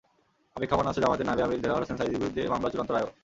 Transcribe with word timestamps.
অপেক্ষমাণ 0.57 0.85
আছে 0.89 1.01
জামায়াতের 1.03 1.27
নায়েবে 1.27 1.45
আমির 1.47 1.61
দেলাওয়ার 1.63 1.83
হোসাইন 1.83 1.97
সাঈদীর 1.99 2.21
বিরুদ্ধে 2.21 2.41
মামলার 2.51 2.71
চূড়ান্ত 2.73 2.91
রায়ও। 2.93 3.09